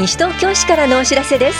[0.00, 1.58] 西東京市からのお知らせです。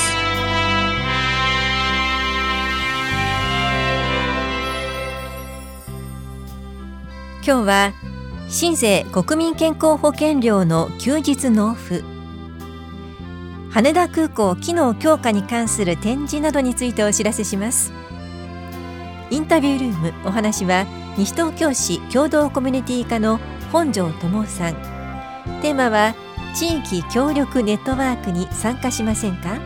[7.45, 7.93] 今日は
[8.49, 12.03] 新税国民健康保険料の休日納付。
[13.71, 17.93] 羽田空港機能強化に関する展示などについてお知らせします。
[19.31, 20.87] インタビュールームお話は
[21.19, 23.39] 西東京市共同コミュニティ課の
[23.71, 24.75] 本庄智さん。
[25.61, 26.15] テーマは
[26.55, 29.59] 地域協力ネットワークに参加しませんか？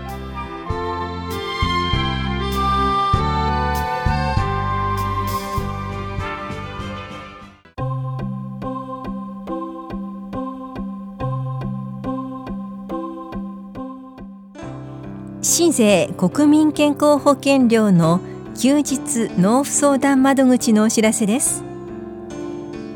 [15.43, 18.21] 新税国民健康保険料の
[18.57, 21.63] 休日納付相談窓口のお知らせです。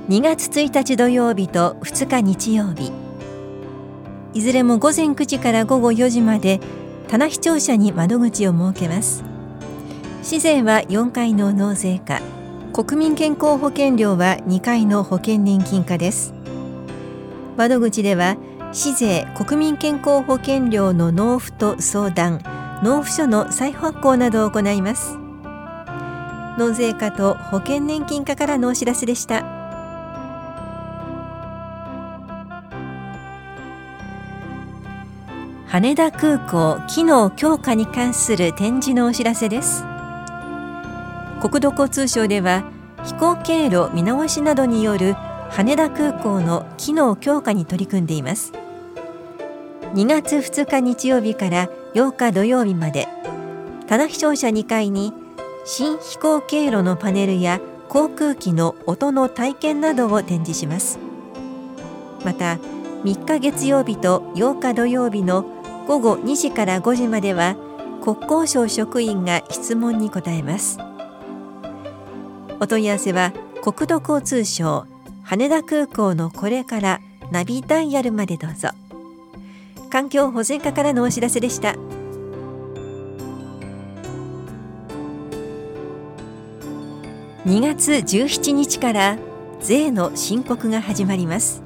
[0.09, 2.91] 2月1日土曜日と2日日曜日。
[4.39, 6.61] いずれも午前9時から午後4時まで
[7.08, 9.25] 棚視聴者に窓口を設けます。
[10.22, 12.20] 市税は4回の納税課。
[12.72, 16.34] 国民健康保険料は2回の保険年金課です。
[17.56, 18.36] 窓口では
[18.70, 22.41] 市税国民健康保険料の納付と相談
[22.84, 25.19] 納付書の再発行などを行います。
[26.58, 29.58] 納税課と保険年金課からのお知らせでした。
[35.70, 39.84] 羽田空港機能強化に関する展示のお知らせです。
[41.42, 42.64] 国土交通省では
[43.05, 45.12] 飛行経路見直しなどによる
[45.50, 48.55] 羽田空港の機能強化に取り組んでいます。
[49.92, 53.06] 2月2日日曜日から8日土曜日まで
[53.86, 55.12] 棚視聴者2階に
[55.66, 60.98] 新飛行経路のパネルや航空機の音の体験などを展示します。
[62.24, 62.58] また
[63.05, 65.58] 3日月曜日と8日土曜日の
[65.89, 67.56] 午後2時から5時までは
[68.05, 70.79] 国交省職員が質問に答えます。
[72.61, 73.33] お問い合わせは
[73.63, 74.86] 国土交通省
[75.23, 78.68] 羽田空港のこれからナビダイヤルまでどうぞ。
[79.89, 81.74] 環境保全課からのお知らせでした。
[87.46, 89.18] 2月17日から
[89.61, 91.63] 税の申告が始まります。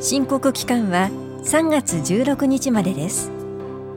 [0.00, 1.10] 申告期間は
[1.44, 3.35] 3月16日までです。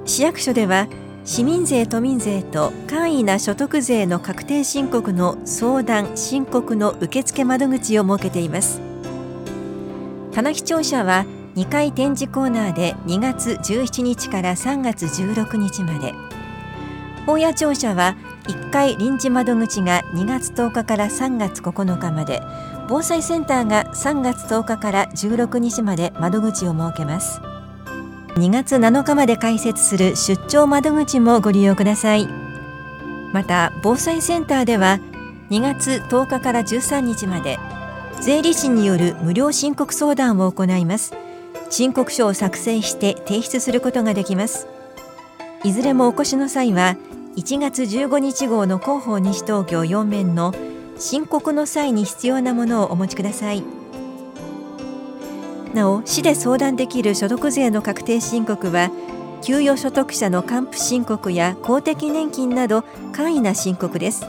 [0.10, 0.88] 市役所では
[1.24, 8.82] 市民税都民税と簡易な所得税の確定申告の相談申告の受付窓口を設けています。
[10.32, 16.16] 棚視聴者は2回展示コーナーで2月17日から3月16日まで。
[17.28, 18.16] 本屋庁舎は
[18.46, 22.42] 1回臨時窓口が2月10日から3月9日まで。
[22.88, 27.40] 防災センターが3月10日から16日まで窓口を設けます。
[28.40, 32.28] 2月7日まで開設する出張窓口もご利用ください。
[33.34, 35.00] また防災センターでは
[35.50, 37.60] 2月10日から13日まで
[38.22, 41.14] 税理士による無料申告相談を行います。
[41.70, 44.68] 申告書を作成して提出することができます。
[45.64, 46.96] いずれもお越しの際は
[47.36, 50.54] 1月15日号の広報西東京4面の
[50.98, 53.79] 申告の際に必要なものをお持ちください。
[55.74, 58.90] なお市で相談できる所得税の確定申告は
[59.42, 64.26] 給与所得者の還付申告や公的年金など簡易な申告です。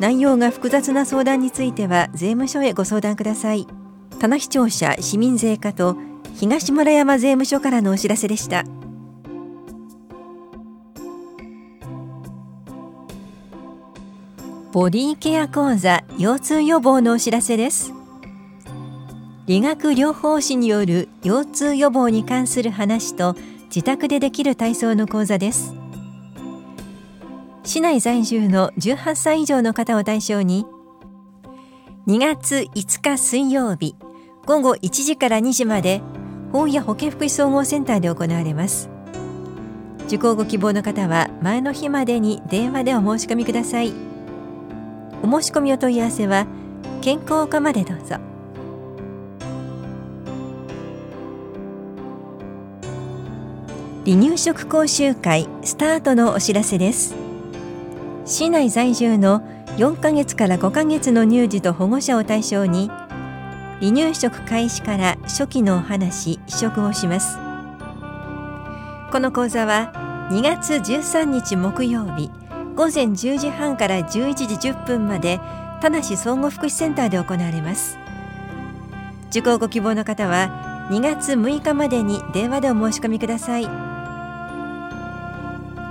[0.00, 3.66] 内容が複雑な相談については税務署へご相談ください。
[4.18, 5.96] 棚視聴者市民税課と
[6.34, 8.64] 東村山税務署からのお知らせでした。
[14.72, 17.97] ボディケア講座腰痛予防のお知らせです。
[19.48, 23.34] 理学療法士による腰痛予防に関する話と
[23.74, 25.74] 自宅でできる体操の講座です。
[27.64, 30.66] 市内在住の18歳以上の方を対象に
[32.06, 33.96] 2月5日水曜日
[34.44, 36.02] 午後1時から2時まで
[36.52, 38.90] 本屋保健福祉総合センターで行われます。
[40.08, 43.94] 受講ご希望の方は前の日までに電話でお申し込みください。
[45.22, 46.46] お申し込みお問い合わせは
[47.00, 48.27] 健康課までどうぞ。
[54.08, 57.14] 離乳食講習会スタートのお知らせです。
[58.24, 59.42] 市内在住の
[59.76, 62.88] 4ヶ月から5ヶ月の乳児と保護者を対象に
[63.80, 67.36] 離乳食開始から初期のお話試食をします。
[69.12, 69.92] この講座は
[70.30, 72.30] 2月13日木曜日
[72.76, 75.38] 午前10時半から11時10分まで
[75.82, 77.98] 田無総合福祉センターで行われます。
[79.28, 83.97] 受講ご希望の方は2月6日までに電話でお申し込みください。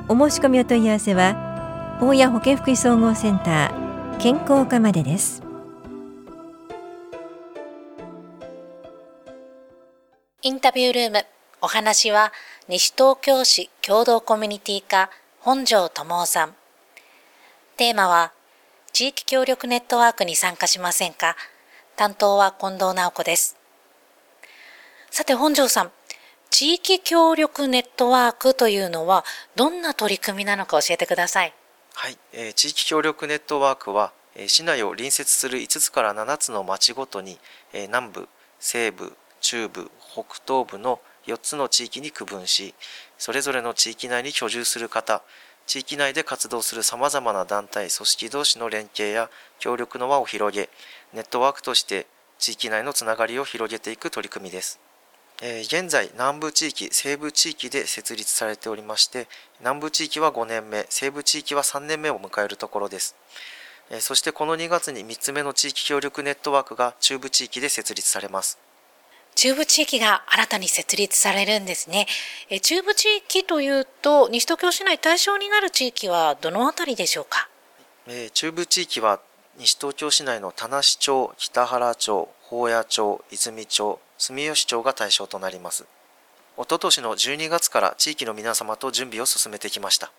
[0.10, 5.44] お申し込みお問い合わせは大谷保健福祉総合センター健康課までです。
[10.44, 11.26] インタビュールーム
[11.60, 12.32] お話は
[12.70, 15.10] 西東京市共同コミュニティ課
[15.42, 16.56] 本庄智夫さん。
[17.76, 18.32] テーマは
[18.94, 21.36] 地域協力ネットワークに参加しませんか？
[21.98, 23.58] 担当は近藤直子です。
[25.12, 25.92] さて本庄さん
[26.60, 29.24] 地域協力ネットワークというのは
[29.56, 31.54] どんな取り組みなのか教えてください。
[31.94, 37.38] はい、えー、地域協力ネットワークは、えー、市内を隣接する5つから7つの町ごとに、
[37.74, 38.28] えー、南部、
[38.60, 42.74] 西部、中部、北東部の4つの地域に区分し、
[43.20, 45.22] それぞれの地域内に居住する方、
[45.68, 50.72] 地域内で活動するさまざまな団体、組織同士の連携や協力の輪を広げ、
[51.14, 52.08] ネットワークとして
[52.40, 54.87] 地域内のつながりを広げていく取り組みです。
[55.42, 59.28] え現在南部地域西部地域で設立されておりまして
[59.60, 63.16] 南部地域は5年目西部地域は3年目を迎えるところです、
[63.92, 68.58] えそしてこの2月に3つ目の地域協力ネットワークが中部地域で設立されます。
[69.36, 72.08] 中部地域が新たに設立されるんですね。
[72.50, 77.48] え中部地域というと西東京市内対象になる地域はどのあたりでしょうか、
[78.08, 79.20] え中部地域は
[79.60, 85.88] 西東京市内の田無町北原町宝谷町泉町住吉町が対象となります。
[86.58, 90.12] おととしの12月から地域の皆様と準備を進めてきました。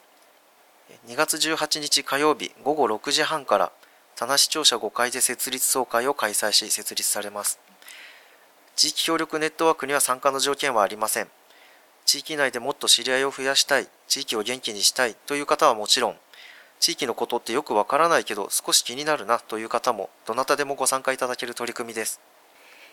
[1.06, 3.70] 2月18日火曜日午後6時半から
[4.16, 7.60] 田無庁舎5階で設立総会を開催し設立されます。
[8.74, 11.28] 地域協力ネットワークには参加の条件はありません。
[12.04, 16.16] 地域内でもっと知り合いを増やしたい、地域を元気にしたいという方はもちろん、
[16.80, 22.20] 地域のことってよくわからないけど少し気になるなという方もどなたでもご参加いただける取り組みです。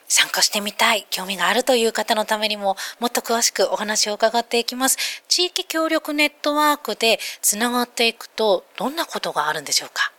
[0.08, 4.98] 参加してみたい、興味があるという方のためにも、もっと詳しくお話を伺っていきます。
[5.28, 10.12] 地域協力ネットワークでつながっていくと、どんなことがあるんでしょうか？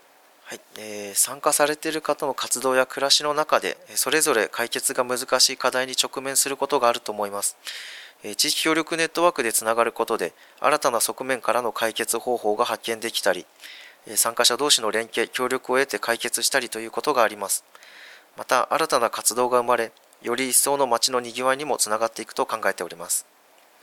[0.46, 7.56] はい、えー、参加されている方の活動や暮らしの中で、それぞれ解決が難しい課題に直面することがあると思います。
[8.28, 13.46] え地域協力ネットワークでつながることで、新たな側面からの解決方法が発見できたり、
[14.16, 17.64] 参加者同士の連携、協力を得て解決したりということがあります。
[18.36, 19.92] また新たな活動が生まれ
[20.22, 23.26] より一層の街のにぎわいにもつながっていくと考えております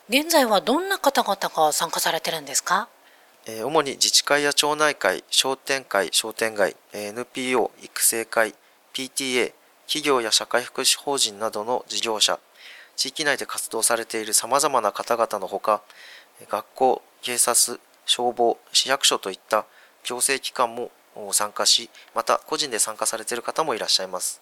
[0.10, 2.88] 現在はどんな方々が参加されてるんですか？
[3.48, 8.54] 主に自治会や町内会、商店会、商店街、NPO、育成会、
[8.94, 9.54] PTA、
[9.88, 12.40] 企業や社会福祉法人などの事業者、
[12.96, 15.82] 地域内で活動されている様々な方々のほか、
[16.50, 19.66] 学校、警察、消防、市役所といった
[20.04, 20.92] 行政機関も
[21.32, 24.42] 参加し、また個人で参加されている方もいらっしゃいます。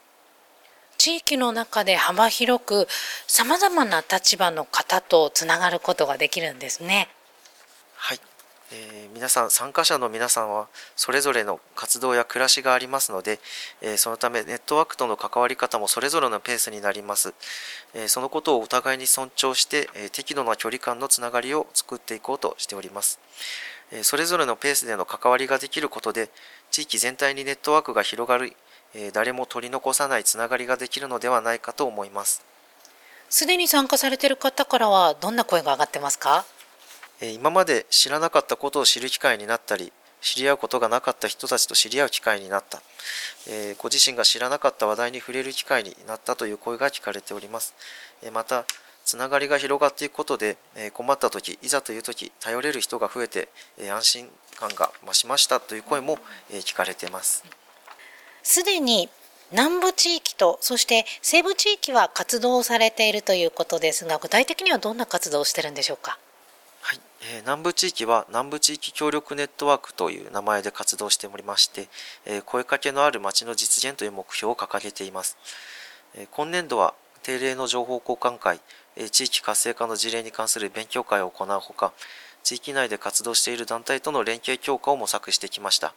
[0.98, 2.88] 地域の中で幅広く
[3.25, 7.09] 様々な立場の方とつながることができるんですね。
[7.95, 8.19] はい、
[8.73, 13.39] えー、皆さん参加者の皆さんはそれぞれの活動や暮らしがありますので、
[13.81, 17.33] えー、そのためネットワークとの関わり方もそれぞれのペースになります、
[17.94, 23.19] えー、そのことをお互いに尊重して、え適度な距離感のつながりを作っていこうとしております、
[23.91, 26.29] えそれぞれのペースでの関わりができることで
[26.71, 28.53] 地域全体にネットワークが広がる
[28.94, 32.44] え誰も取り残さないつながりができるのではないかと思います。
[33.29, 36.45] すでに参加されている方からはどんな声が上がってますか、
[37.21, 42.81] え今まで知らなかったことを知る機会になったり知り合うことがなかった人たちと知り合う機会になった、
[43.47, 47.73] えご自身が知らなかった話題に触れる機会になったという声が聞かれております、
[48.21, 48.65] えまた
[49.03, 53.49] つながりが広がっていくことで、え困った時いざという時頼れる人が増えて、
[53.79, 56.19] え安心感が増しましたという声も、
[56.51, 57.43] え聞かれています。
[58.43, 59.09] すでに
[59.51, 66.19] 南部地域とそして西部地域は活動されているということですが具体的にはどんな活動をしてるんでしょうか？
[67.23, 71.87] え、南部地域は南部地域協力ネットワークという名前で活動しておりまして、
[72.25, 75.37] え、声かけのある町の実現という目標を掲げています。
[76.15, 78.59] え、今年度は定例の情報交換会、
[78.95, 81.93] え地域活性化の事例に関する勉強会を行うほか、
[82.43, 85.93] 地域内で活動している団体との連携強化を模索してきました。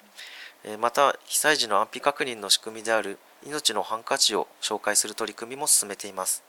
[0.79, 6.43] また被災時の安否確認の仕組みである命のハンカチを紹介する取り組みも進めています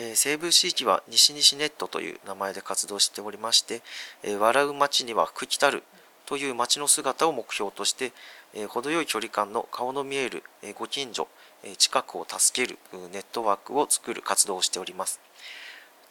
[0.00, 3.82] え西部地域は西西ネットという名前で活動しておりまして
[4.22, 5.82] え笑う街には福来たる
[6.24, 8.12] という街の姿を目標として
[8.54, 10.44] え程よい距離感の顔の見える
[10.78, 11.26] ご近所
[11.64, 12.78] え近くを助ける
[13.12, 15.20] ネットワークを作る活動をしております。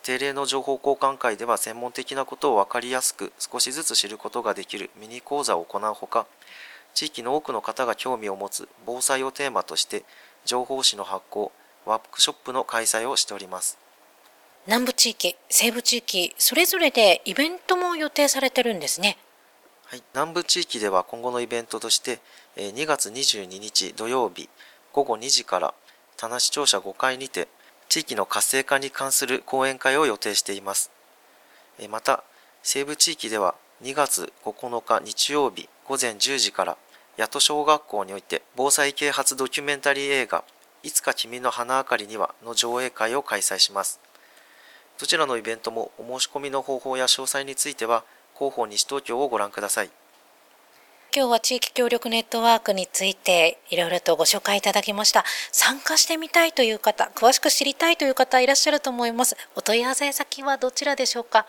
[0.03, 6.27] 定例の情報交換会では専門的なことを分かりやすく少しずつ知ることができるミニ講座を行うほか
[6.94, 10.06] 地域の多くの方が興味を持つ防災をテーマとして
[10.46, 11.51] 情報誌の発行
[11.88, 13.79] ワークショップの開催をしております
[14.67, 19.17] 南部地域、西部地域、それぞれでイベントも予定されてるんですね。
[19.86, 22.20] はい、南部地域では今後のイベントとして
[22.58, 24.50] 2月22日土曜日
[24.91, 25.74] 午後2時から
[26.17, 27.48] 田無庁舎5階にて
[27.88, 30.91] 地域の活性化に関する講演会を予定しています。
[31.89, 32.25] また、
[32.62, 36.77] 西部地域では2月9日日曜日午前10時から
[37.17, 40.44] 八戸小学校において防災啓発ドキュメンタリー映画
[40.84, 44.00] いつか君の花明かりにはの上映会を開催します。
[45.00, 48.03] どちらのイベントもお申し込みの方法や詳細については
[48.36, 49.89] 広報西東京をご覧ください。
[51.15, 55.25] 今日は地域協力ネットワークについていろいろとご紹介いただきました。
[55.51, 59.36] 参加してみたいという方、詳しく知りたいという方いらっしゃると思います。
[59.55, 61.48] お問い合わせ先はどちらでしょうか？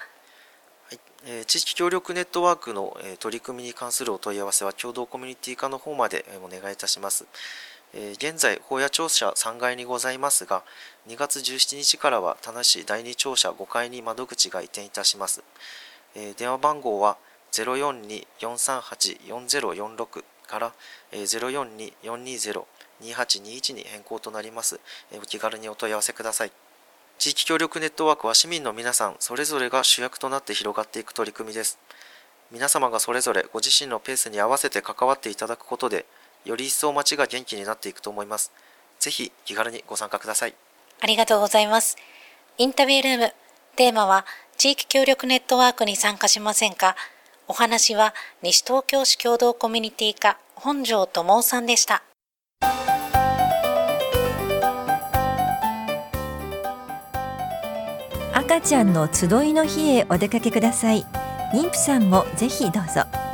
[0.88, 7.26] はいえー、地域協力ネットワークの、えー、取り組みに関するお問い合わせは共同コミュニティ課の方まで、えー、お願いいたします。
[7.94, 10.62] え、現在、法屋庁舎3階にございますが、
[11.08, 15.42] 2月17日からは田無市第2庁舎5階に窓口が移転いたします。
[16.14, 17.16] え、電話番号は
[17.52, 20.74] 042-438-4046から、
[21.12, 24.78] 042-420-2821に変更となります、
[25.16, 26.52] お気軽にお問い合わせください。
[27.18, 31.78] 地域協力ネットワークは市民の皆さんそれぞれが主役となって広がっていく取り組みです。
[32.52, 36.06] 皆様がそれぞれご自身のペースに合わせて関わっていただくことで、
[36.44, 38.52] より一層街が元気になっていくと思います。
[38.98, 40.54] ぜひ気軽にご参加ください。
[41.00, 41.96] ありがとうございます。
[42.56, 43.34] インタビュールーム、
[43.76, 44.26] テーマは
[44.56, 46.96] 地域協力ネットワークに参加しませんか？
[47.46, 52.02] お話は西東京市共同コミュニティ課本庄智さんでした。
[58.34, 61.04] 赤ちゃんの集いの日へお出かけください。
[61.52, 63.27] 妊婦さんもぜひどうぞ。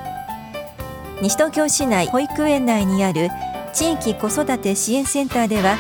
[1.25, 3.31] 西東京市内保育園内にある
[3.73, 5.79] 地域子育て支援センターでは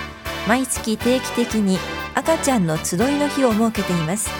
[0.48, 1.76] 毎月定期的に
[2.14, 4.30] 赤ちゃんの集いの日を設けています。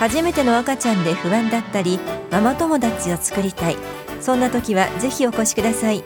[0.00, 2.00] 初めての赤ちゃんで不安だったり
[2.32, 3.76] ママ友達を作りたい。
[4.20, 6.02] そんな時はぜひお越しください。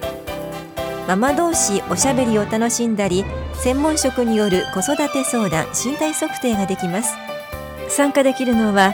[1.08, 3.24] ママ同士おしゃべりを楽しんだり
[3.54, 7.14] 専門職による子育て相談身体測定ができます。
[7.88, 8.92] 参加できるのは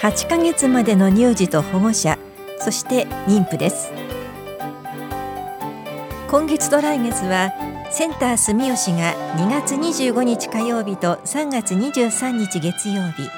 [0.00, 2.16] 8ヶ月までの乳児と保護者
[2.60, 4.03] そして妊婦です。
[6.34, 7.52] 今月と来月は
[7.92, 13.30] センター住吉が2月25日火曜日と3月23日月曜日。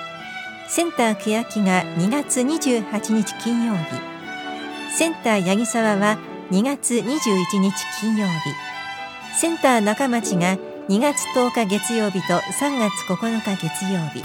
[0.66, 4.96] センター欅が2月28日金曜日。
[4.96, 6.16] センター八木沢は
[6.50, 9.38] 2月21日金曜日。
[9.38, 10.56] センター中町が
[10.88, 14.24] 2月10日月曜日と3月9日月曜日。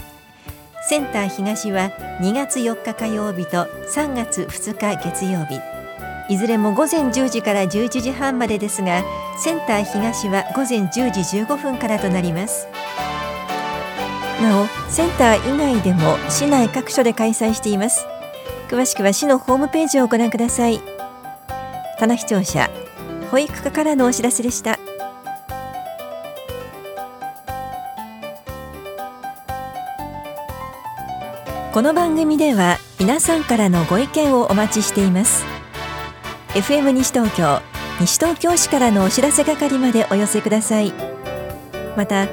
[0.87, 5.70] センター東は2月4日火曜日と3月2日月曜日。
[6.29, 9.03] いずれも午前10時から11時半までですが
[9.37, 12.67] センター東は午前10時15分からとなります。
[14.41, 18.05] なおセンター以外でも市内各所で開催しています。
[18.69, 20.79] 詳しくは市のホームページをご覧ください。
[21.99, 22.69] 棚視聴者
[23.29, 24.79] 保育課からのお知らせでした。
[31.73, 35.50] この番組では皆さんからのご意見をお待ちしています。
[36.53, 37.61] FM 西東京
[38.01, 40.91] 西東京市からのお知らせ係までお寄せください。
[41.95, 42.27] また